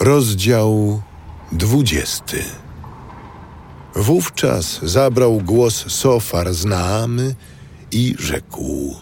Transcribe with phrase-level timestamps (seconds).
[0.00, 1.02] Rozdział
[1.52, 2.42] dwudziesty.
[3.94, 7.34] Wówczas zabrał głos Sofar z Naamy
[7.92, 8.94] i rzekł: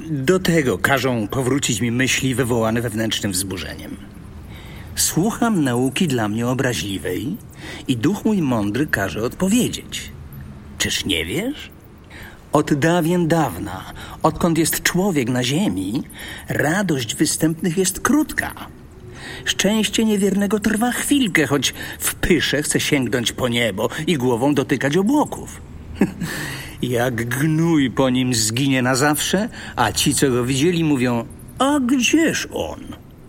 [0.00, 3.96] Do tego każą powrócić mi myśli wywołane wewnętrznym wzburzeniem.
[4.96, 7.36] Słucham nauki dla mnie obraźliwej
[7.88, 10.12] i duch mój mądry każe odpowiedzieć.
[10.78, 11.70] Czyż nie wiesz?
[12.52, 13.84] Od dawien dawna,
[14.22, 16.02] odkąd jest człowiek na ziemi,
[16.48, 18.54] radość występnych jest krótka.
[19.44, 25.60] Szczęście niewiernego trwa chwilkę, choć w pysze chce sięgnąć po niebo i głową dotykać obłoków.
[26.82, 31.24] Jak gnój po nim zginie na zawsze, a ci, co go widzieli, mówią:
[31.58, 32.80] A gdzież on?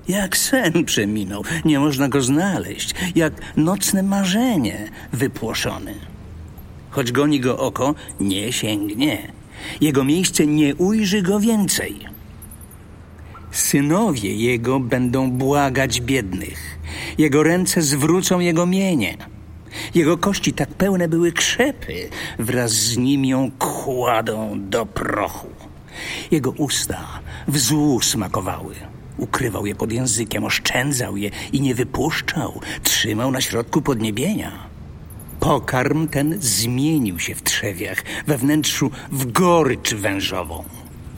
[0.07, 5.93] Jak sen przeminął, nie można go znaleźć, jak nocne marzenie wypłoszony.
[6.89, 9.31] Choć goni go oko, nie sięgnie.
[9.81, 12.12] Jego miejsce nie ujrzy go więcej.
[13.53, 16.79] Synowie jego będą błagać biednych.
[17.17, 19.17] Jego ręce zwrócą jego mienie.
[19.95, 25.47] Jego kości tak pełne były krzepy, wraz z nim ją kładą do prochu.
[26.31, 28.75] Jego usta w złu smakowały.
[29.17, 32.61] Ukrywał je pod językiem, oszczędzał je i nie wypuszczał.
[32.83, 34.51] Trzymał na środku podniebienia.
[35.39, 40.63] Pokarm ten zmienił się w trzewiach, we wnętrzu w gorycz wężową.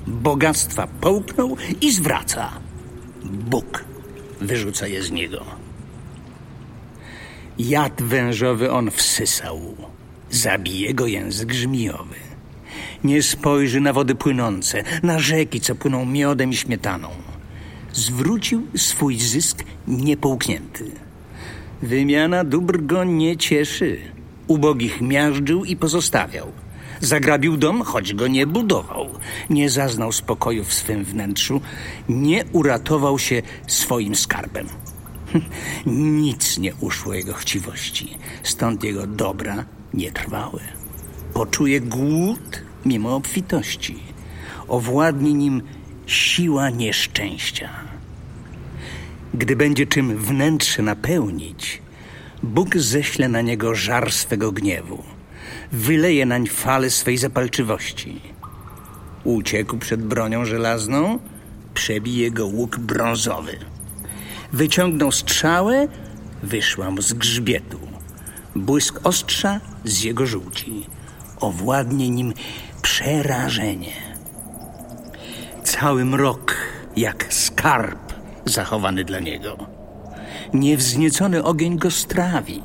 [0.08, 2.52] Bogactwa połknął i zwraca.
[3.24, 3.86] Bóg
[4.42, 5.46] wyrzuca je z niego.
[7.60, 9.76] Jad wężowy on wsysał.
[10.30, 12.16] Zabije go język żmijowy.
[13.04, 17.10] Nie spojrzy na wody płynące, na rzeki, co płyną miodem i śmietaną.
[17.94, 20.92] Zwrócił swój zysk niepołknięty.
[21.82, 23.98] Wymiana dóbr go nie cieszy.
[24.48, 26.52] Ubogich miażdżył i pozostawiał.
[27.00, 29.05] Zagrabił dom, choć go nie budował.
[29.50, 31.62] Nie zaznał spokoju w swym wnętrzu.
[32.10, 34.68] Nie uratował się swoim skarbem.
[36.22, 40.62] Nic nie uszło jego chciwości, stąd jego dobra nie trwały.
[41.34, 43.96] Poczuje głód mimo obfitości.
[44.68, 45.62] Owładnie nim
[46.06, 47.70] siła nieszczęścia.
[49.34, 51.82] Gdy będzie czym wnętrze napełnić,
[52.44, 55.04] Bóg ześle na niego żar swego gniewu,
[55.72, 58.22] wyleje nań fale swej zapalczywości.
[59.26, 61.20] Uciekł przed bronią żelazną,
[61.74, 63.58] przebije go łuk brązowy.
[64.54, 65.88] Wyciągnął strzałę,
[66.44, 67.80] wyszła mu z grzbietu.
[68.56, 70.86] Błysk ostrza z jego żółci.
[71.40, 72.34] Owładnie nim
[72.82, 73.94] przerażenie.
[75.64, 76.56] Cały mrok
[76.98, 78.14] jak skarb
[78.46, 79.58] zachowany dla niego.
[80.54, 82.62] Niewzniecony ogień go strawi,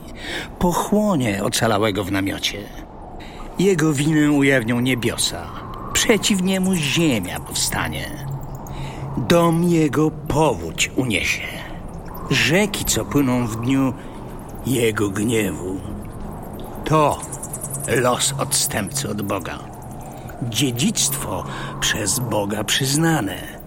[0.58, 2.58] pochłonie ocalałego w namiocie.
[3.58, 5.69] Jego winę ujawnią niebiosa,
[6.04, 8.10] przeciw niemu ziemia powstanie.
[9.16, 11.42] Dom jego powódź uniesie.
[12.30, 13.92] Rzeki, co płyną w dniu
[14.66, 15.80] jego gniewu.
[16.84, 17.20] To
[17.96, 19.58] los odstępcy od Boga.
[20.42, 21.44] Dziedzictwo
[21.80, 23.59] przez Boga przyznane